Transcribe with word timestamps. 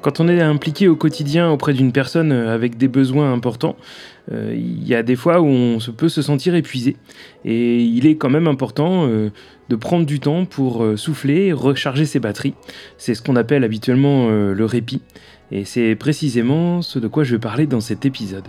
Quand 0.00 0.20
on 0.20 0.28
est 0.28 0.40
impliqué 0.40 0.86
au 0.86 0.94
quotidien 0.94 1.50
auprès 1.50 1.72
d'une 1.72 1.92
personne 1.92 2.30
euh, 2.30 2.54
avec 2.54 2.76
des 2.76 2.88
besoins 2.88 3.32
importants, 3.32 3.76
euh, 4.30 4.54
il 4.56 4.86
y 4.86 4.94
a 4.94 5.02
des 5.02 5.16
fois 5.16 5.40
où 5.40 5.46
on 5.46 5.78
peut 5.96 6.08
se 6.08 6.22
sentir 6.22 6.54
épuisé. 6.54 6.96
Et 7.44 7.82
il 7.82 8.06
est 8.06 8.16
quand 8.16 8.30
même 8.30 8.46
important 8.46 9.06
euh, 9.06 9.30
de 9.68 9.76
prendre 9.76 10.06
du 10.06 10.20
temps 10.20 10.44
pour 10.44 10.84
souffler, 10.96 11.52
recharger 11.52 12.06
ses 12.06 12.20
batteries. 12.20 12.54
C'est 12.96 13.14
ce 13.14 13.22
qu'on 13.22 13.36
appelle 13.36 13.64
habituellement 13.64 14.28
le 14.28 14.64
répit. 14.64 15.02
Et 15.52 15.66
c'est 15.66 15.94
précisément 15.94 16.80
ce 16.80 16.98
de 16.98 17.06
quoi 17.06 17.22
je 17.22 17.32
vais 17.32 17.38
parler 17.38 17.66
dans 17.66 17.80
cet 17.80 18.06
épisode. 18.06 18.44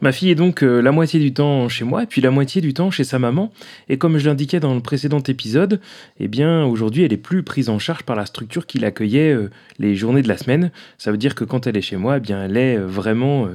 Ma 0.00 0.12
fille 0.12 0.30
est 0.30 0.36
donc 0.36 0.62
euh, 0.62 0.80
la 0.80 0.92
moitié 0.92 1.18
du 1.18 1.32
temps 1.32 1.68
chez 1.68 1.84
moi 1.84 2.06
puis 2.06 2.20
la 2.20 2.30
moitié 2.30 2.60
du 2.60 2.72
temps 2.72 2.90
chez 2.90 3.02
sa 3.02 3.18
maman. 3.18 3.50
Et 3.88 3.98
comme 3.98 4.18
je 4.18 4.28
l'indiquais 4.28 4.60
dans 4.60 4.74
le 4.74 4.80
précédent 4.80 5.20
épisode, 5.26 5.80
eh 6.20 6.28
bien 6.28 6.64
aujourd'hui 6.64 7.02
elle 7.02 7.12
est 7.12 7.16
plus 7.16 7.42
prise 7.42 7.68
en 7.68 7.80
charge 7.80 8.04
par 8.04 8.14
la 8.14 8.24
structure 8.24 8.66
qui 8.66 8.78
l'accueillait 8.78 9.32
euh, 9.32 9.50
les 9.80 9.96
journées 9.96 10.22
de 10.22 10.28
la 10.28 10.38
semaine. 10.38 10.70
Ça 10.98 11.10
veut 11.10 11.18
dire 11.18 11.34
que 11.34 11.44
quand 11.44 11.66
elle 11.66 11.76
est 11.76 11.82
chez 11.82 11.96
moi, 11.96 12.18
eh 12.18 12.20
bien 12.20 12.44
elle 12.44 12.56
est 12.56 12.76
euh, 12.76 12.86
vraiment 12.86 13.48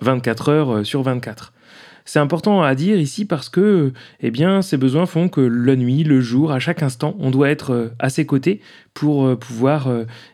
24 0.00 0.48
heures 0.48 0.86
sur 0.86 1.02
24. 1.02 1.52
C'est 2.04 2.18
important 2.18 2.62
à 2.62 2.74
dire 2.74 2.98
ici 2.98 3.26
parce 3.26 3.48
que 3.48 3.92
eh 4.20 4.32
bien, 4.32 4.60
besoins 4.72 5.06
font 5.06 5.28
que 5.28 5.40
la 5.40 5.76
nuit, 5.76 6.02
le 6.02 6.20
jour, 6.20 6.50
à 6.50 6.58
chaque 6.58 6.82
instant, 6.82 7.14
on 7.20 7.30
doit 7.30 7.48
être 7.48 7.92
à 8.00 8.10
ses 8.10 8.26
côtés 8.26 8.60
pour 8.92 9.38
pouvoir 9.38 9.88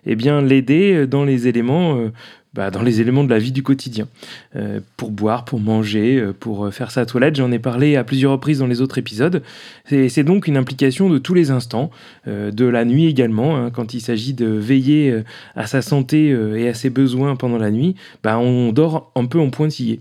eh 0.06 0.16
bien 0.16 0.40
l'aider 0.40 1.06
dans 1.06 1.24
les 1.24 1.46
éléments 1.46 2.10
bah, 2.54 2.70
dans 2.70 2.82
les 2.82 3.02
éléments 3.02 3.24
de 3.24 3.30
la 3.30 3.38
vie 3.38 3.52
du 3.52 3.62
quotidien. 3.62 4.08
Euh, 4.56 4.80
pour 4.96 5.10
boire, 5.10 5.44
pour 5.44 5.60
manger, 5.60 6.16
euh, 6.16 6.32
pour 6.32 6.64
euh, 6.64 6.70
faire 6.70 6.90
sa 6.90 7.04
toilette, 7.04 7.36
j'en 7.36 7.52
ai 7.52 7.58
parlé 7.58 7.96
à 7.96 8.04
plusieurs 8.04 8.32
reprises 8.32 8.60
dans 8.60 8.66
les 8.66 8.80
autres 8.80 8.96
épisodes. 8.96 9.42
C'est 9.86 10.24
donc 10.24 10.48
une 10.48 10.56
implication 10.56 11.10
de 11.10 11.18
tous 11.18 11.34
les 11.34 11.50
instants, 11.50 11.90
de 12.26 12.64
la 12.64 12.84
nuit 12.84 13.06
également, 13.06 13.56
hein, 13.56 13.70
quand 13.70 13.94
il 13.94 14.00
s'agit 14.00 14.34
de 14.34 14.46
veiller 14.46 15.22
à 15.56 15.66
sa 15.66 15.82
santé 15.82 16.28
et 16.28 16.68
à 16.68 16.74
ses 16.74 16.90
besoins 16.90 17.36
pendant 17.36 17.58
la 17.58 17.70
nuit, 17.70 17.94
bah, 18.22 18.38
on 18.38 18.72
dort 18.72 19.12
un 19.14 19.26
peu 19.26 19.40
en 19.40 19.50
pointillé. 19.50 20.00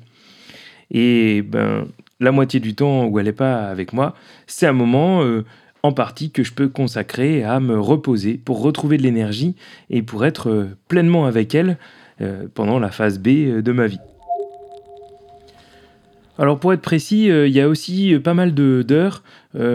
Et 0.92 1.42
ben, 1.42 1.86
la 2.20 2.31
moitié 2.31 2.59
du 2.59 2.75
temps 2.75 3.06
où 3.06 3.20
elle 3.20 3.25
n'est 3.25 3.31
pas 3.31 3.70
avec 3.70 3.94
moi, 3.94 4.14
c'est 4.45 4.68
un 4.68 4.73
moment 4.73 5.23
en 5.84 5.94
partie 5.94 6.31
que 6.31 6.44
je 6.44 6.53
peux 6.53 6.68
consacrer 6.68 7.44
à 7.44 7.59
me 7.59 7.80
reposer 7.80 8.34
pour 8.34 8.62
retrouver 8.62 8.98
de 8.98 9.03
l'énergie 9.03 9.56
et 9.90 10.02
pour 10.02 10.25
être 10.25 10.68
pleinement 10.90 11.25
avec 11.25 11.56
elle 11.56 11.78
pendant 12.54 12.80
la 12.80 12.90
phase 12.90 13.20
B 13.20 13.28
euh, 13.28 13.62
de 13.62 13.72
ma 13.72 13.88
vie. 13.88 14.00
Alors 16.40 16.59
pour 16.59 16.72
être 16.72 16.82
précis, 16.82 17.32
euh, 17.32 17.48
il 17.48 17.54
y 17.54 17.62
a 17.62 17.68
aussi 17.68 18.16
pas 18.24 18.34
mal 18.34 18.54
d'heures 18.54 19.24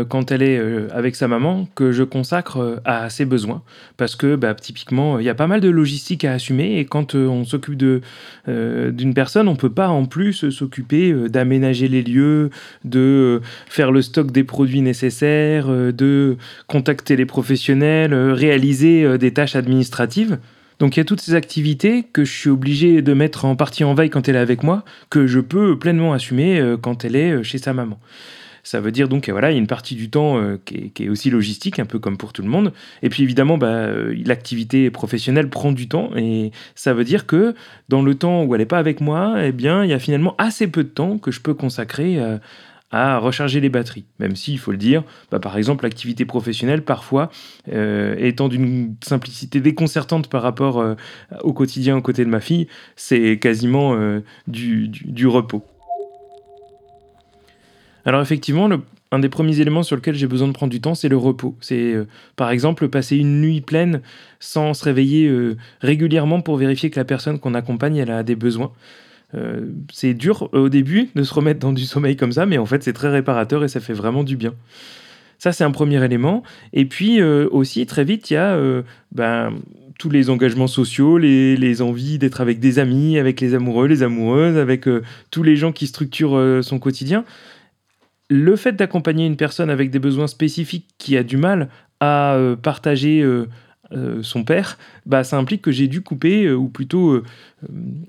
quand 0.08 0.30
elle 0.30 0.42
est 0.44 0.60
avec 0.92 1.16
sa 1.16 1.26
maman 1.26 1.66
que 1.74 1.90
je 1.90 2.04
consacre 2.04 2.80
à 2.84 3.10
ses 3.10 3.24
besoins. 3.24 3.62
Parce 3.96 4.14
que 4.14 4.36
bah, 4.36 4.54
typiquement, 4.54 5.18
il 5.18 5.24
y 5.24 5.28
a 5.28 5.34
pas 5.34 5.48
mal 5.48 5.60
de 5.60 5.68
logistique 5.68 6.24
à 6.24 6.34
assumer 6.34 6.78
et 6.78 6.84
quand 6.84 7.16
on 7.16 7.44
s'occupe 7.44 7.74
d'une 8.46 9.14
personne, 9.14 9.48
on 9.48 9.54
ne 9.54 9.56
peut 9.56 9.72
pas 9.72 9.88
en 9.88 10.04
plus 10.04 10.50
s'occuper 10.50 11.12
d'aménager 11.28 11.88
les 11.88 12.02
lieux, 12.02 12.50
de 12.84 13.40
faire 13.66 13.90
le 13.90 14.02
stock 14.02 14.30
des 14.30 14.44
produits 14.44 14.82
nécessaires, 14.82 15.66
de 15.66 16.36
contacter 16.68 17.16
les 17.16 17.26
professionnels, 17.26 18.14
réaliser 18.14 19.18
des 19.18 19.32
tâches 19.32 19.56
administratives. 19.56 20.38
Donc 20.82 20.96
il 20.96 20.98
y 20.98 21.00
a 21.00 21.04
toutes 21.04 21.20
ces 21.20 21.34
activités 21.34 22.02
que 22.02 22.24
je 22.24 22.32
suis 22.32 22.50
obligé 22.50 23.02
de 23.02 23.14
mettre 23.14 23.44
en 23.44 23.54
partie 23.54 23.84
en 23.84 23.94
veille 23.94 24.10
quand 24.10 24.28
elle 24.28 24.34
est 24.34 24.40
avec 24.40 24.64
moi, 24.64 24.84
que 25.10 25.28
je 25.28 25.38
peux 25.38 25.78
pleinement 25.78 26.12
assumer 26.12 26.58
euh, 26.58 26.76
quand 26.76 27.04
elle 27.04 27.14
est 27.14 27.30
euh, 27.30 27.42
chez 27.44 27.58
sa 27.58 27.72
maman. 27.72 28.00
Ça 28.64 28.80
veut 28.80 28.90
dire 28.90 29.08
donc 29.08 29.28
voilà, 29.30 29.52
il 29.52 29.54
y 29.54 29.56
a 29.58 29.60
une 29.60 29.68
partie 29.68 29.94
du 29.94 30.10
temps 30.10 30.38
euh, 30.38 30.58
qui, 30.64 30.90
est, 30.98 31.08
aussi 31.08 31.30
logistique, 31.30 31.78
un 31.78 31.84
peu 31.84 32.00
comme 32.00 32.16
pour 32.16 32.32
tout 32.32 32.42
le 32.42 32.48
monde. 32.48 32.72
Et 33.02 33.10
puis 33.10 33.22
évidemment, 33.22 33.58
bah, 33.58 33.90
l'activité 34.26 34.90
professionnelle 34.90 35.48
prend 35.48 35.70
du 35.70 35.86
temps. 35.86 36.10
Et 36.16 36.50
ça 36.74 36.94
veut 36.94 37.04
dire 37.04 37.26
que 37.26 37.54
dans 37.88 38.02
le 38.02 38.16
temps 38.16 38.42
où 38.42 38.52
elle 38.52 38.60
n'est 38.60 38.66
pas 38.66 38.80
avec 38.80 39.00
moi, 39.00 39.36
eh 39.40 39.52
bien, 39.52 39.84
il 39.84 39.90
y 39.90 39.94
a 39.94 40.00
finalement 40.00 40.34
assez 40.38 40.66
peu 40.66 40.82
de 40.82 40.88
temps 40.88 41.16
que 41.16 41.30
je 41.30 41.40
peux 41.40 41.54
consacrer 41.54 42.18
à 42.92 43.18
recharger 43.18 43.60
les 43.60 43.70
batteries. 43.70 44.04
Même 44.18 44.36
si, 44.36 44.52
il 44.52 44.58
faut 44.58 44.70
le 44.70 44.76
dire, 44.76 45.02
bah, 45.30 45.40
par 45.40 45.56
exemple, 45.56 45.84
l'activité 45.84 46.26
professionnelle, 46.26 46.82
parfois, 46.82 47.30
euh, 47.72 48.14
étant 48.18 48.48
d'une 48.48 48.94
simplicité 49.02 49.60
déconcertante 49.60 50.28
par 50.28 50.42
rapport 50.42 50.78
euh, 50.78 50.94
au 51.42 51.54
quotidien 51.54 51.96
aux 51.96 52.02
côtés 52.02 52.24
de 52.24 52.30
ma 52.30 52.40
fille, 52.40 52.68
c'est 52.94 53.38
quasiment 53.38 53.94
euh, 53.94 54.20
du, 54.46 55.26
repos. 55.26 55.64
Alors 58.04 58.20
effectivement, 58.20 58.68
un 59.12 59.18
des 59.20 59.28
premiers 59.28 59.60
éléments 59.60 59.84
sur 59.84 59.96
lequel 59.96 60.14
j'ai 60.14 60.26
besoin 60.26 60.48
de 60.48 60.52
prendre 60.52 60.70
du 60.70 60.80
temps, 60.80 60.94
c'est 60.94 61.08
le 61.08 61.16
repos. 61.16 61.56
C'est 61.60 61.94
par 62.34 62.50
exemple 62.50 62.88
passer 62.88 63.16
une 63.16 63.40
nuit 63.40 63.60
pleine 63.60 64.02
sans 64.40 64.74
se 64.74 64.84
réveiller 64.84 65.32
régulièrement 65.80 66.40
pour 66.40 66.56
vérifier 66.56 66.90
que 66.90 66.98
la 66.98 67.04
personne 67.04 67.38
qu'on 67.38 67.54
accompagne, 67.54 67.96
elle 67.96 68.10
a 68.10 68.24
des 68.24 68.34
besoins. 68.34 68.72
Euh, 69.34 69.66
c'est 69.92 70.14
dur 70.14 70.48
au 70.52 70.68
début 70.68 71.08
de 71.14 71.22
se 71.22 71.32
remettre 71.32 71.60
dans 71.60 71.72
du 71.72 71.84
sommeil 71.84 72.16
comme 72.16 72.32
ça, 72.32 72.46
mais 72.46 72.58
en 72.58 72.66
fait 72.66 72.82
c'est 72.82 72.92
très 72.92 73.08
réparateur 73.08 73.64
et 73.64 73.68
ça 73.68 73.80
fait 73.80 73.94
vraiment 73.94 74.24
du 74.24 74.36
bien. 74.36 74.54
Ça 75.38 75.52
c'est 75.52 75.64
un 75.64 75.70
premier 75.70 76.04
élément. 76.04 76.42
Et 76.72 76.84
puis 76.84 77.20
euh, 77.20 77.48
aussi 77.50 77.84
très 77.86 78.04
vite 78.04 78.30
il 78.30 78.34
y 78.34 78.36
a 78.36 78.54
euh, 78.54 78.82
ben, 79.10 79.52
tous 79.98 80.10
les 80.10 80.30
engagements 80.30 80.66
sociaux, 80.66 81.18
les, 81.18 81.56
les 81.56 81.82
envies 81.82 82.18
d'être 82.18 82.40
avec 82.40 82.60
des 82.60 82.78
amis, 82.78 83.18
avec 83.18 83.40
les 83.40 83.54
amoureux, 83.54 83.86
les 83.86 84.02
amoureuses, 84.02 84.56
avec 84.56 84.86
tous 85.30 85.42
les 85.42 85.56
gens 85.56 85.72
qui 85.72 85.86
structurent 85.86 86.60
son 86.62 86.78
quotidien. 86.80 87.24
Le 88.28 88.56
fait 88.56 88.72
d'accompagner 88.72 89.26
une 89.26 89.36
personne 89.36 89.70
avec 89.70 89.90
des 89.90 90.00
besoins 90.00 90.26
spécifiques 90.26 90.88
qui 90.98 91.16
a 91.16 91.22
du 91.22 91.36
mal 91.36 91.68
à 92.00 92.36
partager 92.62 93.24
euh, 93.94 94.22
son 94.22 94.44
père, 94.44 94.78
bah, 95.06 95.24
ça 95.24 95.36
implique 95.36 95.62
que 95.62 95.70
j'ai 95.70 95.86
dû 95.86 96.00
couper, 96.00 96.44
euh, 96.44 96.54
ou 96.54 96.68
plutôt 96.68 97.10
euh, 97.10 97.24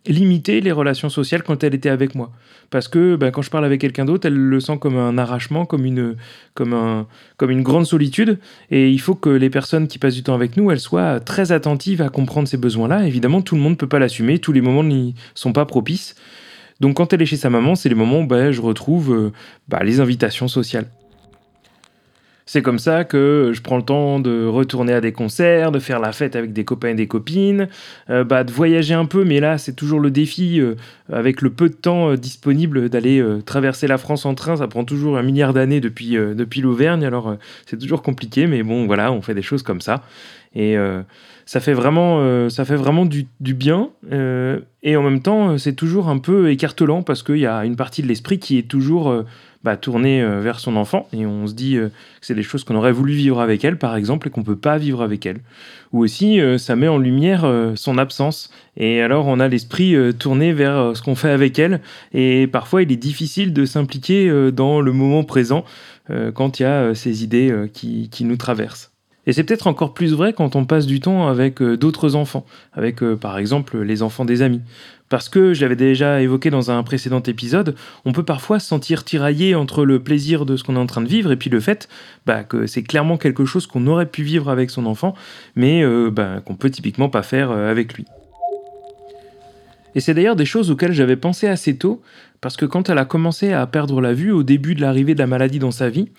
limiter 0.05 0.61
les 0.61 0.71
relations 0.71 1.09
sociales 1.09 1.43
quand 1.43 1.63
elle 1.63 1.75
était 1.75 1.89
avec 1.89 2.15
moi. 2.15 2.31
Parce 2.69 2.87
que 2.87 3.15
bah, 3.15 3.31
quand 3.31 3.41
je 3.41 3.49
parle 3.49 3.65
avec 3.65 3.81
quelqu'un 3.81 4.05
d'autre, 4.05 4.27
elle 4.27 4.35
le 4.35 4.59
sent 4.59 4.77
comme 4.79 4.97
un 4.97 5.17
arrachement, 5.17 5.65
comme 5.65 5.85
une, 5.85 6.15
comme, 6.53 6.73
un, 6.73 7.07
comme 7.37 7.51
une 7.51 7.63
grande 7.63 7.85
solitude. 7.85 8.39
Et 8.71 8.89
il 8.89 8.99
faut 8.99 9.15
que 9.15 9.29
les 9.29 9.49
personnes 9.49 9.87
qui 9.87 9.99
passent 9.99 10.15
du 10.15 10.23
temps 10.23 10.35
avec 10.35 10.57
nous, 10.57 10.71
elles 10.71 10.79
soient 10.79 11.19
très 11.19 11.51
attentives 11.51 12.01
à 12.01 12.09
comprendre 12.09 12.47
ces 12.47 12.57
besoins-là. 12.57 13.05
Évidemment, 13.05 13.41
tout 13.41 13.55
le 13.55 13.61
monde 13.61 13.73
ne 13.73 13.77
peut 13.77 13.87
pas 13.87 13.99
l'assumer, 13.99 14.39
tous 14.39 14.53
les 14.53 14.61
moments 14.61 14.83
n'y 14.83 15.15
sont 15.35 15.53
pas 15.53 15.65
propices. 15.65 16.15
Donc 16.79 16.97
quand 16.97 17.13
elle 17.13 17.21
est 17.21 17.27
chez 17.27 17.37
sa 17.37 17.49
maman, 17.49 17.75
c'est 17.75 17.89
les 17.89 17.95
moments 17.95 18.21
où 18.21 18.27
bah, 18.27 18.51
je 18.51 18.61
retrouve 18.61 19.31
les 19.81 19.99
invitations 19.99 20.47
sociales. 20.47 20.87
C'est 22.45 22.61
comme 22.61 22.79
ça 22.79 23.05
que 23.05 23.51
je 23.53 23.61
prends 23.61 23.77
le 23.77 23.83
temps 23.83 24.19
de 24.19 24.45
retourner 24.45 24.93
à 24.93 24.99
des 24.99 25.13
concerts, 25.13 25.71
de 25.71 25.79
faire 25.79 25.99
la 25.99 26.11
fête 26.11 26.35
avec 26.35 26.51
des 26.51 26.65
copains 26.65 26.89
et 26.89 26.93
des 26.93 27.07
copines, 27.07 27.69
euh, 28.09 28.25
bah, 28.25 28.43
de 28.43 28.51
voyager 28.51 28.93
un 28.93 29.05
peu, 29.05 29.23
mais 29.23 29.39
là 29.39 29.57
c'est 29.57 29.73
toujours 29.73 30.01
le 30.01 30.11
défi, 30.11 30.59
euh, 30.59 30.75
avec 31.11 31.41
le 31.41 31.51
peu 31.51 31.69
de 31.69 31.73
temps 31.73 32.09
euh, 32.09 32.17
disponible, 32.17 32.89
d'aller 32.89 33.23
traverser 33.45 33.87
la 33.87 33.97
France 33.97 34.25
en 34.25 34.35
train, 34.35 34.57
ça 34.57 34.67
prend 34.67 34.83
toujours 34.83 35.17
un 35.17 35.23
milliard 35.23 35.53
d'années 35.53 35.79
depuis, 35.79 36.11
depuis 36.11 36.61
l'Auvergne, 36.61 37.05
alors 37.05 37.37
c'est 37.65 37.77
toujours 37.77 38.01
compliqué, 38.01 38.47
mais 38.47 38.63
bon 38.63 38.85
voilà, 38.85 39.11
on 39.11 39.21
fait 39.21 39.33
des 39.33 39.41
choses 39.41 39.63
comme 39.63 39.81
ça. 39.81 40.03
Et 40.55 40.75
ça 41.45 41.59
fait 41.59 41.73
vraiment, 41.73 42.49
ça 42.49 42.65
fait 42.65 42.75
vraiment 42.75 43.05
du, 43.05 43.25
du 43.39 43.53
bien, 43.53 43.89
et 44.83 44.95
en 44.95 45.03
même 45.03 45.21
temps 45.21 45.57
c'est 45.57 45.73
toujours 45.73 46.09
un 46.09 46.19
peu 46.19 46.51
écartelant 46.51 47.01
parce 47.03 47.23
qu'il 47.23 47.37
y 47.37 47.45
a 47.45 47.65
une 47.65 47.75
partie 47.75 48.01
de 48.01 48.07
l'esprit 48.07 48.39
qui 48.39 48.57
est 48.57 48.67
toujours 48.67 49.25
bah, 49.63 49.77
tourner 49.77 50.21
euh, 50.21 50.41
vers 50.41 50.59
son 50.59 50.75
enfant 50.75 51.07
et 51.13 51.25
on 51.25 51.47
se 51.47 51.53
dit 51.53 51.77
euh, 51.77 51.87
que 51.87 52.25
c'est 52.25 52.35
des 52.35 52.43
choses 52.43 52.63
qu'on 52.63 52.75
aurait 52.75 52.91
voulu 52.91 53.13
vivre 53.13 53.39
avec 53.39 53.63
elle, 53.63 53.77
par 53.77 53.95
exemple, 53.95 54.27
et 54.27 54.31
qu'on 54.31 54.43
peut 54.43 54.57
pas 54.57 54.77
vivre 54.77 55.01
avec 55.01 55.25
elle. 55.25 55.39
Ou 55.93 56.03
aussi, 56.03 56.41
euh, 56.41 56.57
ça 56.57 56.75
met 56.75 56.87
en 56.87 56.97
lumière 56.97 57.45
son 57.75 57.97
absence. 57.97 58.51
Et 58.77 59.01
alors, 59.01 59.27
on 59.27 59.39
a 59.39 59.47
l'esprit 59.47 59.95
tourné 60.17 60.53
vers 60.53 60.95
ce 60.95 61.01
qu'on 61.01 61.15
fait 61.15 61.29
avec 61.29 61.59
elle. 61.59 61.81
Et 62.13 62.47
parfois, 62.47 62.81
il 62.81 62.91
est 62.91 62.97
difficile 62.97 63.53
de 63.53 63.65
s'impliquer 63.65 64.51
dans 64.51 64.81
le 64.81 64.91
moment 64.91 65.23
présent 65.23 65.63
quand 66.33 66.59
il 66.59 66.63
y 66.63 66.65
a 66.65 66.95
ces 66.95 67.23
idées 67.23 67.69
qui, 67.73 68.09
qui 68.09 68.25
nous 68.25 68.37
traversent. 68.37 68.92
Et 69.25 69.33
c'est 69.33 69.43
peut-être 69.43 69.67
encore 69.67 69.93
plus 69.93 70.13
vrai 70.13 70.33
quand 70.33 70.55
on 70.55 70.65
passe 70.65 70.85
du 70.85 70.99
temps 70.99 71.27
avec 71.27 71.63
d'autres 71.63 72.15
enfants, 72.15 72.45
avec 72.73 73.01
par 73.15 73.37
exemple 73.37 73.81
les 73.81 74.03
enfants 74.03 74.25
des 74.25 74.41
amis. 74.41 74.61
Parce 75.13 75.29
que, 75.29 75.53
je 75.53 75.61
l'avais 75.61 75.75
déjà 75.75 76.23
évoqué 76.23 76.49
dans 76.49 76.71
un 76.71 76.81
précédent 76.81 77.21
épisode, 77.21 77.75
on 78.03 78.13
peut 78.13 78.23
parfois 78.23 78.59
se 78.59 78.67
sentir 78.67 79.03
tiraillé 79.03 79.53
entre 79.53 79.85
le 79.85 80.01
plaisir 80.01 80.43
de 80.43 80.57
ce 80.57 80.63
qu'on 80.63 80.75
est 80.75 80.79
en 80.79 80.87
train 80.87 81.01
de 81.01 81.07
vivre 81.07 81.31
et 81.31 81.35
puis 81.35 81.51
le 81.51 81.59
fait 81.59 81.87
bah, 82.25 82.43
que 82.43 82.65
c'est 82.65 82.81
clairement 82.81 83.17
quelque 83.17 83.45
chose 83.45 83.67
qu'on 83.67 83.85
aurait 83.85 84.07
pu 84.07 84.23
vivre 84.23 84.49
avec 84.49 84.71
son 84.71 84.87
enfant, 84.87 85.13
mais 85.55 85.83
euh, 85.83 86.09
bah, 86.09 86.41
qu'on 86.43 86.55
peut 86.55 86.71
typiquement 86.71 87.09
pas 87.09 87.21
faire 87.21 87.51
euh, 87.51 87.69
avec 87.69 87.93
lui. 87.93 88.05
Et 89.93 89.99
c'est 89.99 90.15
d'ailleurs 90.15 90.35
des 90.35 90.45
choses 90.45 90.71
auxquelles 90.71 90.93
j'avais 90.93 91.15
pensé 91.15 91.47
assez 91.47 91.77
tôt, 91.77 92.01
parce 92.41 92.57
que 92.57 92.65
quand 92.65 92.89
elle 92.89 92.97
a 92.97 93.05
commencé 93.05 93.53
à 93.53 93.67
perdre 93.67 94.01
la 94.01 94.13
vue 94.13 94.31
au 94.31 94.41
début 94.41 94.73
de 94.73 94.81
l'arrivée 94.81 95.13
de 95.13 95.19
la 95.19 95.27
maladie 95.27 95.59
dans 95.59 95.69
sa 95.69 95.89
vie, 95.89 96.09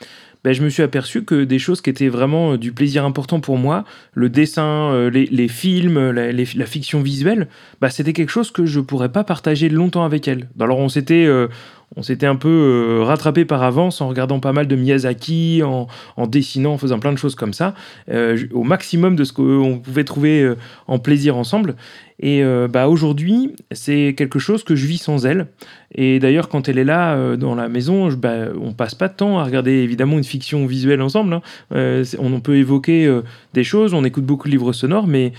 ben, 0.44 0.52
je 0.52 0.62
me 0.62 0.68
suis 0.68 0.82
aperçu 0.82 1.24
que 1.24 1.44
des 1.44 1.58
choses 1.58 1.80
qui 1.80 1.88
étaient 1.88 2.08
vraiment 2.08 2.52
euh, 2.52 2.58
du 2.58 2.72
plaisir 2.72 3.04
important 3.04 3.40
pour 3.40 3.56
moi, 3.56 3.84
le 4.12 4.28
dessin, 4.28 4.92
euh, 4.92 5.10
les, 5.10 5.48
films, 5.48 6.10
la, 6.10 6.66
fiction 6.66 7.00
visuelle, 7.00 7.48
bah, 7.80 7.88
c'était 7.88 8.12
quelque 8.12 8.30
chose 8.30 8.50
que 8.50 8.66
je 8.66 8.80
pourrais 8.80 9.10
pas 9.10 9.24
partager 9.24 9.70
longtemps 9.70 10.04
avec 10.04 10.28
elle. 10.28 10.48
Alors 10.60 10.78
on 10.78 10.90
s'était, 10.90 11.24
euh, 11.24 11.48
on 11.96 12.02
s'était 12.02 12.26
un 12.26 12.36
peu 12.36 12.48
euh, 12.48 13.04
rattrapé 13.04 13.44
par 13.44 13.62
avance 13.62 14.00
en 14.00 14.08
regardant 14.08 14.40
pas 14.40 14.52
mal 14.52 14.66
de 14.66 14.76
Miyazaki, 14.76 15.62
en, 15.62 15.86
dessinant, 16.26 16.72
en 16.72 16.78
faisant 16.78 16.98
plein 16.98 17.12
de 17.12 17.18
choses 17.18 17.34
comme 17.34 17.52
ça, 17.52 17.74
euh, 18.10 18.38
au 18.52 18.64
maximum 18.64 19.16
de 19.16 19.24
ce 19.24 19.32
qu'on 19.32 19.78
pouvait 19.78 20.04
trouver 20.04 20.42
euh, 20.42 20.56
en 20.86 20.98
plaisir 20.98 21.36
ensemble. 21.36 21.76
Et 22.20 22.44
bah, 22.70 22.88
aujourd'hui, 22.88 23.56
c'est 23.72 24.14
quelque 24.16 24.38
chose 24.38 24.62
que 24.62 24.76
je 24.76 24.86
vis 24.86 24.98
sans 24.98 25.26
elle. 25.26 25.48
Et 25.96 26.20
d'ailleurs, 26.20 26.48
quand 26.48 26.68
elle 26.68 26.78
est 26.78 26.84
là 26.84 27.36
dans 27.36 27.56
la 27.56 27.68
maison, 27.68 28.08
je, 28.08 28.16
bah, 28.16 28.46
on 28.58 28.72
passe 28.72 28.94
pas 28.94 29.08
de 29.08 29.14
temps 29.14 29.40
à 29.40 29.44
regarder 29.44 29.72
évidemment 29.72 30.16
une 30.16 30.24
fiction 30.24 30.64
visuelle 30.64 31.02
ensemble. 31.02 31.34
Hein. 31.34 32.02
on 32.20 32.40
peut 32.40 32.56
évoquer 32.56 33.12
des 33.52 33.64
choses, 33.64 33.94
on 33.94 34.04
écoute 34.04 34.24
beaucoup 34.24 34.46
de 34.46 34.52
livres 34.52 34.72
sonores, 34.72 35.08
mais 35.08 35.32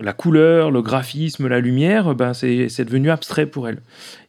la 0.00 0.12
couleur, 0.12 0.70
le 0.70 0.80
graphisme, 0.80 1.48
la 1.48 1.60
lumière, 1.60 2.14
ben 2.14 2.32
c'est 2.32 2.84
devenu 2.84 3.10
abstrait 3.10 3.46
pour 3.46 3.68
elle. 3.68 3.78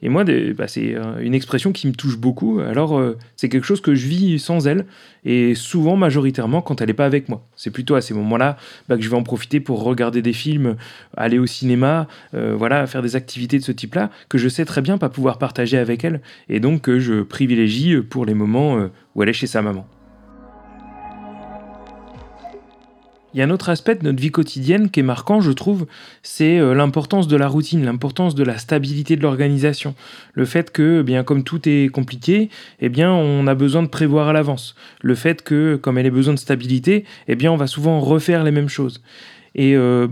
Et 0.02 0.10
moi, 0.10 0.24
ben 0.24 0.68
c'est 0.68 0.96
euh, 0.96 1.20
une 1.20 1.34
expression 1.34 1.72
qui 1.72 1.88
me 1.88 1.94
touche 1.94 2.18
beaucoup. 2.18 2.60
Alors, 2.60 2.98
euh, 2.98 3.18
c'est 3.36 3.50
quelque 3.50 3.66
chose 3.66 3.82
que 3.82 3.94
je 3.94 4.08
vis 4.08 4.40
sans 4.40 4.68
elle, 4.68 4.86
et 5.26 5.54
souvent, 5.54 5.96
majoritairement, 5.96 6.62
quand 6.62 6.82
elle 6.82 6.88
n'est 6.88 6.94
pas 6.94 7.06
avec 7.06 7.30
moi. 7.30 7.46
C'est 7.56 7.72
plutôt 7.72 7.96
à 7.96 8.02
ces 8.02 8.14
moments-là 8.14 8.58
ben, 8.88 8.98
que 8.98 9.04
je 9.04 9.10
vais 9.10 9.18
en 9.18 9.24
profiter 9.24 9.60
pour 9.60 9.84
regarder 9.84 10.22
des 10.22 10.34
films, 10.34 10.76
aller 11.16 11.38
au 11.38 11.46
cinéma, 11.46 12.08
voilà, 12.34 12.88
faire 12.88 13.02
des 13.02 13.16
activités 13.16 13.60
de 13.60 13.64
ce 13.64 13.72
type-là, 13.72 14.10
que 14.30 14.38
je 14.38 14.48
sais 14.48 14.66
très 14.66 14.82
bien 14.82 14.98
pas 14.98 15.10
pouvoir 15.10 15.38
partager 15.38 15.78
avec 15.78 16.04
elle, 16.04 16.22
et 16.48 16.60
donc 16.60 16.82
que 16.82 17.00
je 17.00 17.22
privilégie 17.22 17.98
pour 18.02 18.26
les 18.26 18.34
moments 18.34 18.90
où 19.16 19.24
elle 19.24 19.30
est 19.30 19.34
chez 19.34 19.48
sa 19.48 19.62
maman. 19.62 19.86
Il 23.34 23.40
y 23.40 23.44
a 23.44 23.46
un 23.46 23.52
autre 23.52 23.70
aspect 23.70 23.96
de 23.96 24.04
notre 24.04 24.20
vie 24.20 24.32
quotidienne 24.32 24.90
qui 24.90 25.02
est 25.02 25.04
marquant, 25.04 25.40
je 25.40 25.52
trouve, 25.52 25.86
c'est 26.24 26.58
euh, 26.58 26.74
l'importance 26.74 27.28
de 27.28 27.38
la 27.38 27.48
routine, 27.48 27.86
l'importance 27.86 28.34
de 28.34 28.44
la 28.44 28.58
stabilité 28.58 29.16
de 29.16 29.22
l'organisation. 29.22 29.94
Le 30.34 30.46
fait 30.46 30.72
que, 30.72 31.02
eh 31.02 31.04
bien, 31.04 31.24
comme 31.24 31.44
tout 31.44 31.68
est 31.70 31.90
compliqué, 31.90 32.50
eh 32.80 32.90
bien, 32.90 33.12
on 33.12 33.46
a 33.46 33.54
besoin 33.54 33.84
de 33.84 33.88
prévoir 33.88 34.30
à 34.30 34.34
l'avance. 34.34 34.76
Le 35.02 35.14
fait 35.14 35.44
que, 35.44 35.76
comme 35.76 35.98
elle 36.00 36.08
a 36.08 36.12
besoin 36.12 36.34
de 36.34 36.40
stabilité, 36.40 37.06
eh 37.28 37.36
bien, 37.36 37.52
on 37.52 37.58
va 37.58 37.68
souvent 37.68 38.00
refaire 38.00 38.44
les 38.44 38.52
mêmes 38.52 38.70
choses. 38.70 39.04
Et 39.54 39.76
euh, 39.76 40.08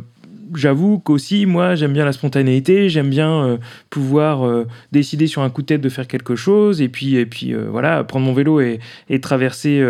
j'avoue 0.55 0.99
qu'aussi, 0.99 1.45
moi, 1.45 1.75
j'aime 1.75 1.93
bien 1.93 2.05
la 2.05 2.11
spontanéité, 2.11 2.89
j'aime 2.89 3.09
bien 3.09 3.43
euh, 3.43 3.57
pouvoir 3.89 4.45
euh, 4.45 4.67
décider 4.91 5.27
sur 5.27 5.41
un 5.41 5.49
coup 5.49 5.61
de 5.61 5.67
tête 5.67 5.81
de 5.81 5.89
faire 5.89 6.07
quelque 6.07 6.35
chose, 6.35 6.81
et 6.81 6.89
puis, 6.89 7.15
et 7.15 7.25
puis 7.25 7.53
euh, 7.53 7.67
voilà, 7.69 8.03
prendre 8.03 8.25
mon 8.25 8.33
vélo 8.33 8.59
et, 8.59 8.79
et 9.09 9.19
traverser, 9.19 9.83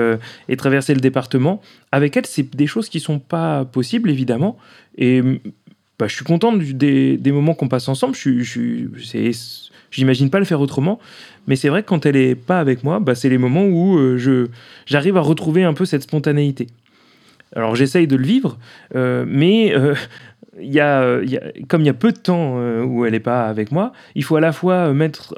et 0.49 0.57
traverser 0.57 0.93
le 0.93 0.99
département. 0.99 1.61
Avec 1.91 2.17
elle, 2.17 2.25
c'est 2.25 2.55
des 2.55 2.67
choses 2.67 2.89
qui 2.89 2.99
sont 2.99 3.19
pas 3.19 3.65
possibles, 3.65 4.09
évidemment, 4.09 4.57
et 4.97 5.21
bah, 5.99 6.07
je 6.07 6.15
suis 6.15 6.25
content 6.25 6.53
des, 6.53 7.17
des, 7.17 7.31
moments 7.31 7.53
qu'on 7.53 7.67
passe 7.67 7.87
ensemble, 7.87 8.15
je, 8.15 8.39
je, 8.39 8.87
j'imagine 9.91 10.29
pas 10.29 10.39
le 10.39 10.45
faire 10.45 10.61
autrement, 10.61 10.99
mais 11.47 11.55
c'est 11.55 11.69
vrai 11.69 11.83
que 11.83 11.87
quand 11.87 12.05
elle 12.05 12.15
est 12.15 12.35
pas 12.35 12.59
avec 12.59 12.83
moi, 12.83 12.99
bah, 12.99 13.15
c'est 13.15 13.29
les 13.29 13.37
moments 13.37 13.65
où 13.65 14.17
je, 14.17 14.47
j'arrive 14.85 15.17
à 15.17 15.21
retrouver 15.21 15.63
un 15.63 15.73
peu 15.73 15.85
cette 15.85 16.03
spontanéité. 16.03 16.67
Alors 17.55 17.75
j'essaye 17.75 18.07
de 18.07 18.17
le 18.17 18.25
vivre, 18.25 18.57
mais 18.93 19.73
il 20.59 20.73
y, 20.73 20.79
a, 20.79 21.17
comme 21.67 21.81
il 21.81 21.87
y 21.87 21.89
a 21.89 21.93
peu 21.93 22.11
de 22.11 22.17
temps 22.17 22.55
euh, 22.57 22.83
où 22.83 23.05
elle 23.05 23.11
n'est 23.11 23.19
pas 23.19 23.45
avec 23.45 23.71
moi, 23.71 23.93
il 24.15 24.23
faut 24.23 24.35
à 24.35 24.41
la 24.41 24.51
fois 24.51 24.93
mettre, 24.93 25.35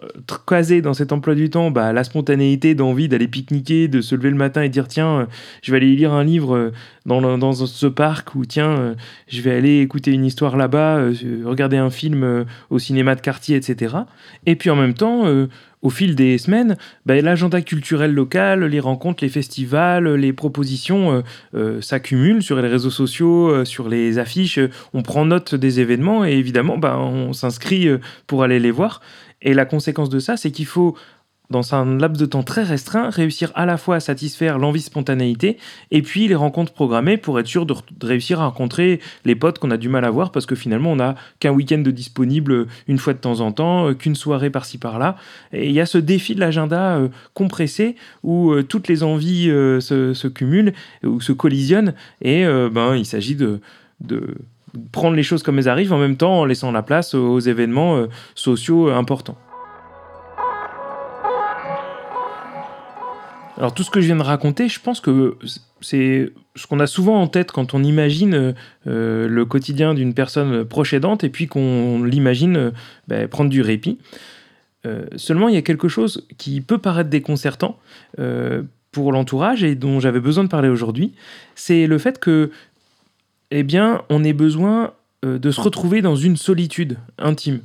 caser 0.48 0.81
dans 0.81 0.94
cet 0.94 1.12
emploi 1.12 1.36
du 1.36 1.50
temps 1.50 1.71
bah, 1.71 1.94
la 1.94 2.04
spontanéité 2.04 2.75
d'envie 2.75 3.10
d'aller 3.10 3.27
pique-niquer, 3.27 3.88
de 3.88 4.01
se 4.01 4.16
lever 4.16 4.30
le 4.30 4.36
matin 4.36 4.62
et 4.62 4.69
dire 4.69 4.88
tiens, 4.88 5.19
euh, 5.19 5.25
je 5.62 5.71
vais 5.71 5.77
aller 5.77 5.95
lire 5.95 6.13
un 6.13 6.24
livre 6.24 6.56
euh, 6.56 6.71
dans, 7.06 7.38
dans 7.38 7.54
ce 7.54 7.88
parc 7.88 8.36
ou 8.36 8.45
tiens, 8.45 8.95
je 9.27 9.42
vais 9.42 9.51
aller 9.51 9.80
écouter 9.80 10.12
une 10.12 10.25
histoire 10.25 10.56
là-bas, 10.57 11.07
regarder 11.44 11.77
un 11.77 11.89
film 11.89 12.45
au 12.69 12.77
cinéma 12.77 13.15
de 13.15 13.22
quartier, 13.22 13.57
etc. 13.57 13.95
Et 14.45 14.56
puis 14.56 14.69
en 14.69 14.75
même 14.75 14.94
temps, 14.94 15.25
au 15.81 15.89
fil 15.89 16.15
des 16.15 16.37
semaines, 16.37 16.77
bah, 17.05 17.19
l'agenda 17.21 17.61
culturel 17.61 18.13
local, 18.13 18.65
les 18.65 18.79
rencontres, 18.79 19.23
les 19.23 19.29
festivals, 19.29 20.13
les 20.15 20.33
propositions 20.33 21.13
euh, 21.13 21.21
euh, 21.55 21.81
s'accumulent 21.81 22.43
sur 22.43 22.61
les 22.61 22.67
réseaux 22.67 22.89
sociaux, 22.89 23.49
euh, 23.49 23.65
sur 23.65 23.87
les 23.87 24.17
affiches. 24.17 24.59
On 24.93 25.03
prend 25.03 25.25
note 25.25 25.55
des 25.55 25.79
événements 25.79 26.25
et 26.25 26.33
évidemment, 26.33 26.77
bah, 26.77 26.97
on 26.99 27.33
s'inscrit 27.33 27.87
pour 28.27 28.43
aller 28.43 28.59
les 28.59 28.71
voir. 28.71 29.01
Et 29.41 29.53
la 29.53 29.65
conséquence 29.65 30.09
de 30.09 30.19
ça, 30.19 30.35
c'est 30.35 30.51
qu'il 30.51 30.65
faut 30.65 30.97
dans 31.50 31.74
un 31.74 31.98
laps 31.98 32.19
de 32.19 32.25
temps 32.25 32.44
très 32.44 32.63
restreint, 32.63 33.10
réussir 33.10 33.51
à 33.56 33.66
la 33.66 33.78
fois 33.78 33.96
à 33.96 34.00
satisfaire 34.00 34.60
l'envie 34.60 34.81
spontanéité 34.81 35.57
et 35.90 36.01
puis 36.04 36.28
les 36.28 36.36
rencontres 36.36 36.74
programmées 36.74 37.18
pour 37.18 37.40
être 37.40 37.48
sûr 37.48 37.66
de, 37.66 37.74
réussir 38.04 38.40
à 38.40 38.46
rencontrer 38.46 39.00
les 39.25 39.36
potes 39.36 39.57
qu'on 39.57 39.72
a 39.72 39.78
du 39.78 39.90
mal 39.90 40.06
à 40.06 40.12
voir 40.12 40.31
parce 40.31 40.46
que 40.46 40.56
finalement 40.56 40.92
on 40.92 40.98
n'a 40.98 41.16
qu'un 41.40 41.51
week-end 41.51 41.80
de 41.80 41.92
disponible 41.92 42.68
une 42.88 43.00
fois 43.00 43.13
de 43.13 43.19
temps 43.19 43.40
en 43.40 43.51
temps, 43.51 43.90
euh, 43.90 43.94
qu'une 43.94 44.16
soirée 44.16 44.51
par-ci 44.51 44.78
par-là. 44.78 45.16
Et 45.51 45.68
il 45.68 45.74
y 45.74 45.80
a 45.80 45.88
ce 45.88 45.98
défi 45.98 46.36
de 46.36 46.40
l'agenda 46.40 46.98
euh, 46.98 47.07
compressé 47.34 47.96
où 48.24 48.51
euh, 48.51 48.63
toutes 48.63 48.88
les 48.88 49.01
envies 49.01 49.48
se, 49.48 50.28
cumulent 50.28 50.74
ou 51.04 51.19
se 51.19 51.31
collisionnent 51.31 51.94
et 52.22 52.46
ben, 52.46 52.96
il 52.96 53.06
s'agit 53.06 53.36
de, 53.36 53.60
de 54.01 54.36
prendre 54.92 55.16
les 55.16 55.24
choses 55.24 55.42
comme 55.42 55.57
elles 55.57 55.69
arrivent 55.69 55.94
en 55.94 55.98
même 55.98 56.18
temps 56.18 56.40
en 56.40 56.46
laissant 56.46 56.72
la 56.72 56.84
place 56.84 57.16
aux 57.16 57.40
événements 57.40 58.06
sociaux 58.36 58.90
importants. 58.90 59.38
Alors 63.59 63.73
tout 63.73 63.83
ce 63.83 63.89
que 63.89 64.00
je 64.00 64.06
viens 64.06 64.15
de 64.15 64.23
raconter, 64.23 64.69
je 64.69 64.79
pense 64.79 65.01
que 65.01 65.38
c'est 65.81 66.31
ce 66.56 66.65
qu'on 66.65 66.79
a 66.79 66.88
souvent 66.88 67.21
en 67.21 67.27
tête 67.27 67.51
quand 67.51 67.73
on 67.73 67.83
imagine 67.83 68.56
euh, 68.88 69.27
le 69.27 69.45
quotidien 69.45 69.94
d'une 69.94 70.13
personne 70.13 70.63
proche 70.63 70.94
et 70.94 71.29
puis 71.29 71.47
qu'on 71.47 72.01
l'imagine 72.01 72.56
euh, 72.56 72.71
ben, 73.09 73.27
prendre 73.27 73.50
du 73.50 73.61
répit. 73.61 73.97
Euh, 74.85 75.06
seulement, 75.17 75.50
il 75.50 75.56
y 75.56 75.57
a 75.57 75.61
quelque 75.61 75.89
chose 75.89 76.25
qui 76.38 76.61
peut 76.61 76.77
paraître 76.77 77.09
déconcertant 77.09 77.77
pour 78.91 79.11
l'entourage 79.11 79.63
et 79.63 79.75
dont 79.75 80.00
j'avais 80.00 80.21
besoin 80.21 80.45
de 80.45 80.50
parler 80.50 80.69
aujourd'hui, 80.69 81.13
c'est 81.53 81.85
le 81.85 81.97
fait 81.97 82.17
que, 82.17 82.51
eh 83.51 83.63
bien, 83.63 84.03
on 84.09 84.23
ait 84.23 84.33
besoin 84.33 84.94
de 85.21 85.51
se 85.51 85.59
retrouver 85.59 86.01
dans 86.01 86.15
une 86.15 86.38
solitude 86.38 86.98
intime. 87.19 87.60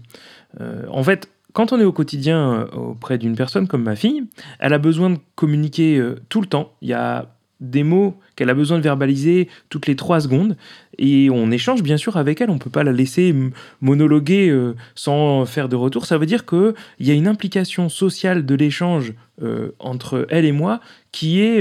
en 0.61 1.03
fait, 1.03 1.31
quand 1.55 1.73
on 1.73 1.81
est 1.81 1.85
au 1.85 1.93
quotidien 1.93 2.53
euh, 2.53 2.67
auprès 2.77 3.17
d'une 3.17 3.37
personne 3.37 3.67
comme 3.67 3.85
ma 3.85 3.97
fille, 3.97 4.25
elle 4.59 4.75
a 4.75 4.79
besoin 4.79 5.09
de 5.09 5.19
communiquer 5.37 5.97
euh, 5.97 6.17
tout 6.29 6.43
le 6.43 6.47
temps. 6.47 6.73
Il 6.83 6.89
y 6.89 6.93
a 6.93 7.31
des 7.61 7.85
mots 7.85 8.21
qu'elle 8.35 8.51
a 8.51 8.55
besoin 8.55 8.77
de 8.77 8.83
verbaliser 8.83 9.49
toutes 9.71 9.87
les 9.87 9.95
trois 9.95 10.21
secondes 10.21 10.57
et 10.99 11.31
on 11.31 11.53
échange 11.53 11.83
bien 11.83 11.97
sûr 11.97 12.17
avec 12.17 12.41
elle. 12.41 12.51
On 12.51 12.55
ne 12.55 12.59
peut 12.59 12.71
pas 12.71 12.83
la 12.83 12.93
laisser 12.93 13.35
monologuer 13.81 14.51
euh, 14.51 14.75
sans 14.97 15.47
faire 15.47 15.69
de 15.69 15.77
retour. 15.77 16.05
Ça 16.07 16.19
veut 16.19 16.27
dire 16.27 16.45
qu'il 16.45 16.75
y 16.99 17.13
a 17.13 17.15
une 17.15 17.29
implication 17.29 17.89
sociale 17.89 18.45
de 18.45 18.55
l'échange 18.55 19.15
entre 19.81 20.27
elle 20.31 20.45
et 20.45 20.53
moi 20.53 20.81
qui 21.11 21.41
est, 21.41 21.61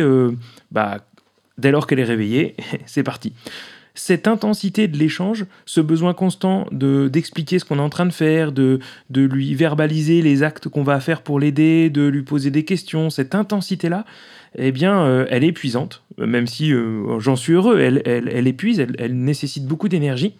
bah, 0.71 0.99
dès 1.57 1.71
lors 1.71 1.87
qu'elle 1.87 1.99
est 1.99 2.03
réveillée, 2.03 2.55
c'est 2.85 3.03
parti 3.03 3.33
cette 3.95 4.27
intensité 4.27 4.87
de 4.87 4.97
l'échange, 4.97 5.45
ce 5.65 5.79
besoin 5.79 6.13
constant 6.13 6.65
de 6.71 7.07
d'expliquer 7.07 7.59
ce 7.59 7.65
qu'on 7.65 7.77
est 7.77 7.81
en 7.81 7.89
train 7.89 8.07
de 8.07 8.11
faire, 8.11 8.51
de, 8.51 8.79
de 9.11 9.21
lui 9.21 9.53
verbaliser 9.53 10.21
les 10.21 10.41
actes 10.41 10.67
qu'on 10.67 10.83
va 10.83 10.99
faire 10.99 11.21
pour 11.21 11.39
l'aider, 11.39 11.89
de 11.89 12.07
lui 12.07 12.23
poser 12.23 12.49
des 12.49 12.65
questions, 12.65 13.09
cette 13.09 13.35
intensité-là, 13.35 14.05
eh 14.57 14.71
bien, 14.71 15.03
euh, 15.03 15.25
elle 15.29 15.43
est 15.43 15.47
épuisante, 15.47 16.03
même 16.17 16.47
si 16.47 16.73
euh, 16.73 17.19
j'en 17.19 17.35
suis 17.35 17.53
heureux, 17.53 17.79
elle, 17.79 18.01
elle, 18.05 18.47
épuise, 18.47 18.79
elle, 18.79 19.15
nécessite 19.15 19.65
beaucoup 19.65 19.89
d'énergie. 19.89 20.35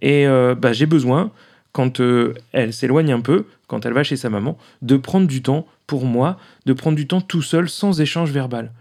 Et 0.00 0.26
euh, 0.26 0.54
bah, 0.54 0.72
j'ai 0.72 0.86
besoin, 0.86 1.30
quand 1.72 2.00
elle 2.52 2.72
s'éloigne 2.72 3.12
un 3.12 3.20
peu, 3.20 3.46
quand 3.66 3.86
elle 3.86 3.92
va 3.92 4.02
chez 4.02 4.16
sa 4.16 4.30
maman, 4.30 4.58
de 4.82 4.96
prendre 4.96 5.26
du 5.26 5.42
temps 5.42 5.66
pour 5.86 6.04
moi, 6.04 6.38
de 6.66 6.72
prendre 6.72 6.96
du 6.96 7.06
temps 7.06 7.20
tout 7.20 7.42
seul, 7.42 7.68
sans 7.68 8.00
échange 8.00 8.30
verbal. 8.30 8.72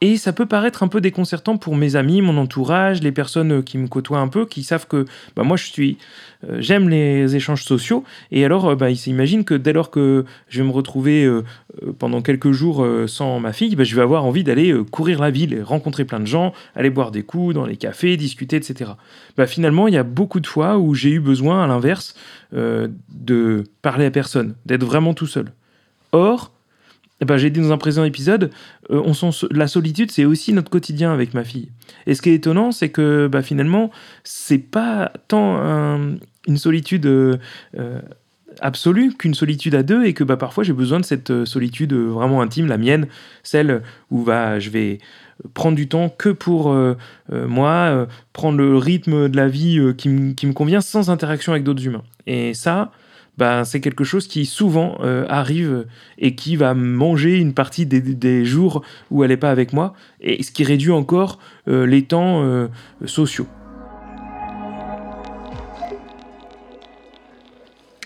Et 0.00 0.16
ça 0.16 0.32
peut 0.32 0.46
paraître 0.46 0.84
un 0.84 0.88
peu 0.88 1.00
déconcertant 1.00 1.56
pour 1.56 1.74
mes 1.74 1.96
amis, 1.96 2.22
mon 2.22 2.38
entourage, 2.38 3.02
les 3.02 3.10
personnes 3.10 3.58
euh, 3.58 3.62
qui 3.62 3.78
me 3.78 3.88
côtoient 3.88 4.20
un 4.20 4.28
peu, 4.28 4.46
qui 4.46 4.62
savent 4.62 4.86
que 4.86 5.06
bah, 5.34 5.42
moi 5.42 5.56
je 5.56 5.64
suis, 5.64 5.98
euh, 6.48 6.58
j'aime 6.60 6.88
les 6.88 7.34
échanges 7.34 7.64
sociaux. 7.64 8.04
Et 8.30 8.44
alors, 8.44 8.66
euh, 8.68 8.74
bah, 8.76 8.90
ils 8.90 8.96
s'imaginent 8.96 9.44
que 9.44 9.54
dès 9.54 9.72
lors 9.72 9.90
que 9.90 10.24
je 10.48 10.62
vais 10.62 10.68
me 10.68 10.72
retrouver 10.72 11.28
pendant 11.98 12.22
quelques 12.22 12.52
jours 12.52 12.86
sans 13.06 13.40
ma 13.40 13.52
fille, 13.52 13.74
bah, 13.74 13.82
je 13.82 13.96
vais 13.96 14.02
avoir 14.02 14.24
envie 14.24 14.44
d'aller 14.44 14.72
courir 14.92 15.20
la 15.20 15.30
ville, 15.30 15.62
rencontrer 15.64 16.04
plein 16.04 16.20
de 16.20 16.26
gens, 16.26 16.52
aller 16.76 16.90
boire 16.90 17.10
des 17.10 17.24
coups 17.24 17.54
dans 17.54 17.66
les 17.66 17.76
cafés, 17.76 18.16
discuter, 18.16 18.56
etc. 18.56 18.92
Bah, 19.36 19.48
finalement, 19.48 19.88
il 19.88 19.94
y 19.94 19.98
a 19.98 20.04
beaucoup 20.04 20.38
de 20.38 20.46
fois 20.46 20.78
où 20.78 20.94
j'ai 20.94 21.10
eu 21.10 21.20
besoin, 21.20 21.64
à 21.64 21.66
l'inverse, 21.66 22.14
de 22.52 23.64
parler 23.82 24.06
à 24.06 24.10
personne, 24.12 24.54
d'être 24.64 24.84
vraiment 24.84 25.14
tout 25.14 25.26
seul. 25.26 25.52
Or, 26.12 26.52
ben, 27.24 27.36
j'ai 27.36 27.50
dit 27.50 27.60
dans 27.60 27.72
un 27.72 27.78
précédent 27.78 28.04
épisode, 28.04 28.50
euh, 28.90 29.02
on 29.04 29.12
sent, 29.12 29.46
la 29.50 29.66
solitude, 29.66 30.10
c'est 30.10 30.24
aussi 30.24 30.52
notre 30.52 30.70
quotidien 30.70 31.12
avec 31.12 31.34
ma 31.34 31.44
fille. 31.44 31.70
Et 32.06 32.14
ce 32.14 32.22
qui 32.22 32.30
est 32.30 32.34
étonnant, 32.34 32.70
c'est 32.70 32.90
que 32.90 33.26
bah, 33.26 33.42
finalement, 33.42 33.90
c'est 34.22 34.58
pas 34.58 35.12
tant 35.26 35.58
une 36.46 36.56
solitude 36.56 37.06
euh, 37.06 37.36
euh, 37.76 38.00
absolue 38.60 39.12
qu'une 39.14 39.34
solitude 39.34 39.74
à 39.74 39.82
deux, 39.82 40.04
et 40.04 40.14
que 40.14 40.22
bah, 40.22 40.36
parfois 40.36 40.62
j'ai 40.62 40.72
besoin 40.72 41.00
de 41.00 41.04
cette 41.04 41.44
solitude 41.44 41.92
vraiment 41.92 42.40
intime, 42.40 42.66
la 42.66 42.78
mienne, 42.78 43.08
celle 43.42 43.82
où 44.10 44.22
bah, 44.22 44.60
je 44.60 44.70
vais 44.70 44.98
prendre 45.54 45.76
du 45.76 45.88
temps 45.88 46.08
que 46.08 46.30
pour 46.30 46.74
moi, 47.30 48.08
prendre 48.32 48.58
le 48.58 48.76
rythme 48.76 49.28
de 49.28 49.36
la 49.36 49.48
vie 49.48 49.80
qui 49.96 50.08
me 50.08 50.52
convient 50.52 50.80
sans 50.80 51.10
interaction 51.10 51.52
avec 51.52 51.62
d'autres 51.62 51.84
humains. 51.84 52.02
Et 52.26 52.54
ça, 52.54 52.90
ben, 53.38 53.64
c'est 53.64 53.80
quelque 53.80 54.02
chose 54.02 54.26
qui 54.26 54.46
souvent 54.46 54.98
euh, 55.00 55.24
arrive 55.28 55.86
et 56.18 56.34
qui 56.34 56.56
va 56.56 56.74
manger 56.74 57.38
une 57.38 57.54
partie 57.54 57.86
des, 57.86 58.44
jours 58.44 58.82
où 59.12 59.22
elle 59.22 59.30
n'est 59.30 59.36
pas 59.36 59.52
avec 59.52 59.72
moi, 59.72 59.94
et 60.20 60.42
ce 60.42 60.50
qui 60.50 60.64
réduit 60.64 60.90
encore 60.90 61.38
euh, 61.68 61.86
les 61.86 62.02
temps 62.02 62.42
euh, 62.42 62.66
sociaux. 63.06 63.46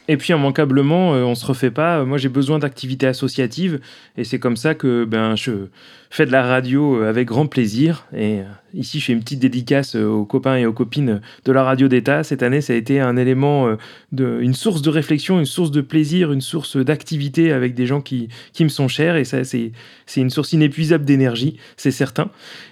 Et 0.08 0.18
puis 0.18 0.34
immanquablement, 0.34 1.12
on 1.12 1.34
se 1.34 1.46
refait 1.46 1.70
pas. 1.70 2.04
Moi, 2.04 2.18
j'ai 2.18 2.28
besoin 2.28 2.58
d'activités 2.58 3.06
associatives, 3.06 3.80
et 4.18 4.24
c'est 4.24 4.38
comme 4.38 4.56
ça 4.56 4.74
que 4.74 5.04
ben 5.04 5.36
je 5.36 5.68
fais 6.10 6.26
de 6.26 6.32
la 6.32 6.42
radio 6.42 7.02
avec 7.02 7.28
grand 7.28 7.46
plaisir. 7.46 8.04
Et 8.14 8.40
Ici, 8.74 9.00
je 9.00 9.06
fais 9.06 9.12
une 9.12 9.20
petite 9.20 9.38
dédicace 9.38 9.96
euh, 9.96 10.06
aux 10.06 10.24
copains 10.24 10.56
et 10.56 10.66
aux 10.66 10.72
copines 10.72 11.20
de 11.44 11.52
la 11.52 11.62
radio 11.62 11.88
d'État. 11.88 12.24
Cette 12.24 12.42
année, 12.42 12.60
ça 12.60 12.72
a 12.72 12.76
été 12.76 13.00
un 13.00 13.16
élément, 13.16 13.68
euh, 13.68 14.40
une 14.40 14.54
source 14.54 14.80
de 14.80 14.88
réflexion, 14.88 15.38
une 15.38 15.44
source 15.44 15.70
de 15.70 15.82
plaisir, 15.82 16.32
une 16.32 16.40
source 16.40 16.76
d'activité 16.76 17.52
avec 17.52 17.74
des 17.74 17.86
gens 17.86 18.00
qui, 18.00 18.28
qui 18.52 18.64
me 18.64 18.70
sont 18.70 18.88
chers. 18.88 19.16
Et 19.16 19.24
ça, 19.24 19.44
c'est 19.44 19.72
une 20.16 20.30
source 20.30 20.52
inépuisable 20.52 21.04
d'énergie, 21.04 21.58
c'est 21.76 21.90
certain. 21.90 22.30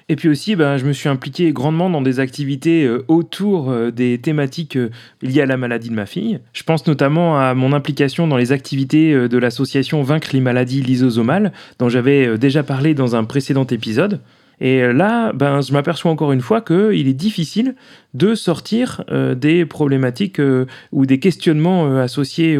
Et 0.09 0.17
puis 0.17 0.29
aussi, 0.29 0.57
ben, 0.57 0.79
je 0.79 0.87
me 0.87 0.93
suis 0.93 1.09
impliqué 1.09 1.53
grandement 1.53 1.91
dans 1.91 2.03
des 2.03 2.19
activités 2.19 2.85
euh, 2.85 3.05
autour 3.09 3.75
des 3.93 4.19
thématiques 4.19 4.79
liées 5.23 5.43
à 5.43 5.47
la 5.47 5.57
maladie 5.57 5.91
de 5.91 5.95
ma 5.95 6.07
fille. 6.07 6.41
Je 6.53 6.63
pense 6.63 6.87
notamment 6.87 7.39
à 7.39 7.55
mon 7.55 7.73
implication 7.73 8.27
dans 8.27 8.37
les 8.37 8.53
activités 8.53 9.29
de 9.29 9.39
l'association 9.39 10.03
Vaincre 10.03 10.31
les 10.33 10.41
maladies 10.41 10.83
lysosomales, 10.83 11.53
dont 11.79 11.89
j'avais 11.89 12.39
déjà 12.39 12.63
parlé 12.63 12.95
dans 12.95 13.17
un 13.17 13.25
précédent 13.25 13.67
épisode. 13.67 14.21
Et 14.61 14.93
là, 14.93 15.33
ben, 15.33 15.61
je 15.63 15.73
m'aperçois 15.73 16.11
encore 16.11 16.33
une 16.33 16.43
fois 16.43 16.61
qu'il 16.61 17.09
est 17.09 17.15
difficile 17.15 17.75
de 18.15 18.35
sortir 18.35 19.05
euh, 19.11 19.35
des 19.35 19.65
problématiques 19.65 20.41
euh, 20.41 20.67
ou 20.93 21.07
des 21.07 21.19
questionnements 21.19 21.87
euh, 21.87 22.03
associés 22.03 22.59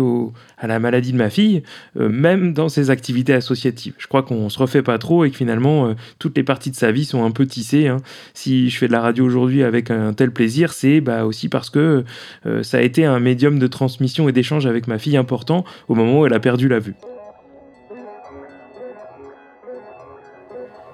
à 0.59 0.67
la 0.67 0.79
maladie 0.79 1.13
de 1.13 1.17
ma 1.17 1.31
fille, 1.31 1.63
même 1.97 2.53
dans 2.53 2.69
ses 2.69 2.91
activités 2.91 3.33
associatives. 3.33 3.95
Je 3.99 4.07
crois 4.07 4.23
qu'on 4.23 4.49
se 4.49 4.59
refait 4.59 4.83
pas 4.83 4.99
trop 4.99 5.25
et 5.25 5.31
que 5.31 5.37
finalement, 5.37 5.95
toutes 6.19 6.37
les 6.37 6.43
parties 6.43 6.71
de 6.71 6.77
sa 6.77 6.93
vie 6.93 7.05
sont 7.05 7.25
un 7.25 7.31
peu 7.31 7.47
tissées. 7.47 7.89
Hein. 7.89 7.99
Si 8.35 8.69
je 8.69 8.77
fais 8.77 8.87
de 8.87 8.93
la 8.93 9.01
radio 9.01 9.25
aujourd'hui 9.25 9.63
avec 9.63 9.91
un 9.91 10.13
tel 10.13 10.31
plaisir, 10.31 10.73
c'est 10.73 11.01
bah, 11.01 11.25
aussi 11.25 11.49
parce 11.49 11.71
que 11.71 12.05
ça 12.63 12.79
a 12.79 12.83
été 12.83 13.07
un 13.07 13.21
médium 13.21 13.59
de 13.59 13.67
transmission 13.67 14.29
et 14.29 14.33
d'échange 14.33 14.67
avec 14.67 14.87
ma 14.87 14.99
fille 14.99 15.17
important 15.17 15.65
au 15.89 15.95
moment 15.95 16.21
où 16.21 16.27
elle 16.27 16.35
a 16.35 16.41
perdu 16.41 16.69
la 16.69 16.79
vue. 16.79 16.95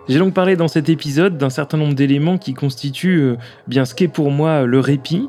J'ai 0.09 0.21
donc 0.21 0.35
parlé 0.35 0.55
dans 0.55 0.69
cet 0.69 0.89
épisode 0.89 1.37
d'un 1.37 1.51
certain 1.51 1.79
nombre 1.79 1.95
d'éléments 1.95 2.39
qui 2.39 2.55
constituent 2.55 3.21
euh, 3.21 3.37
bien 3.67 3.85
ce 3.85 3.95
qu'est 3.95 4.07
pour 4.07 4.31
moi 4.31 4.65
le 4.65 4.79
répit. 4.79 5.29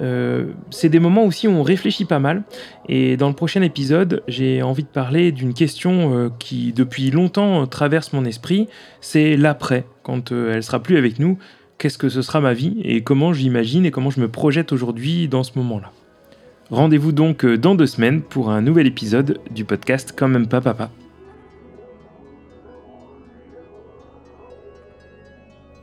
Euh, 0.00 0.48
c'est 0.70 0.90
des 0.90 1.00
moments 1.00 1.24
aussi 1.24 1.48
où 1.48 1.52
on 1.52 1.62
réfléchit 1.62 2.04
pas 2.04 2.18
mal. 2.18 2.42
Et 2.88 3.16
dans 3.16 3.28
le 3.28 3.34
prochain 3.34 3.62
épisode, 3.62 4.22
j'ai 4.28 4.62
envie 4.62 4.82
de 4.82 4.88
parler 4.88 5.32
d'une 5.32 5.54
question 5.54 6.14
euh, 6.14 6.28
qui 6.38 6.74
depuis 6.74 7.10
longtemps 7.10 7.66
traverse 7.66 8.12
mon 8.12 8.26
esprit. 8.26 8.68
C'est 9.00 9.36
l'après, 9.36 9.86
quand 10.02 10.30
elle 10.30 10.62
sera 10.62 10.80
plus 10.80 10.98
avec 10.98 11.18
nous. 11.18 11.38
Qu'est-ce 11.78 11.96
que 11.96 12.08
ce 12.08 12.20
sera 12.20 12.40
ma 12.40 12.52
vie 12.52 12.80
et 12.82 13.02
comment 13.02 13.32
j'imagine 13.32 13.86
et 13.86 13.90
comment 13.90 14.10
je 14.10 14.20
me 14.20 14.28
projette 14.28 14.72
aujourd'hui 14.72 15.28
dans 15.28 15.44
ce 15.44 15.52
moment-là. 15.56 15.92
Rendez-vous 16.70 17.12
donc 17.12 17.46
dans 17.46 17.76
deux 17.76 17.86
semaines 17.86 18.20
pour 18.20 18.50
un 18.50 18.60
nouvel 18.60 18.88
épisode 18.88 19.38
du 19.52 19.64
podcast 19.64 20.12
Quand 20.14 20.28
même 20.28 20.48
pas 20.48 20.60
papa. 20.60 20.90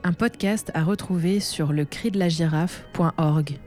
Un 0.06 0.12
podcast 0.12 0.70
à 0.74 0.84
retrouver 0.84 1.40
sur 1.40 1.72
le. 1.72 3.65